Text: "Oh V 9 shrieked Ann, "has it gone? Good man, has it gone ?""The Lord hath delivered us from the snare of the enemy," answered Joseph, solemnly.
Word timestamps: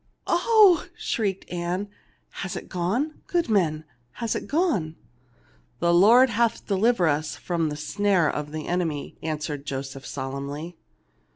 "Oh 0.25 0.77
V 0.79 0.87
9 0.89 0.95
shrieked 0.97 1.51
Ann, 1.53 1.87
"has 2.41 2.55
it 2.55 2.69
gone? 2.69 3.21
Good 3.27 3.49
man, 3.49 3.85
has 4.13 4.33
it 4.33 4.47
gone 4.47 4.95
?""The 5.79 5.93
Lord 5.93 6.31
hath 6.31 6.65
delivered 6.65 7.09
us 7.09 7.35
from 7.35 7.69
the 7.69 7.77
snare 7.77 8.27
of 8.27 8.51
the 8.51 8.65
enemy," 8.67 9.19
answered 9.21 9.63
Joseph, 9.63 10.07
solemnly. 10.07 10.75